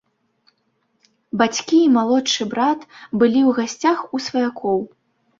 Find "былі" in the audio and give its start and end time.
3.19-3.41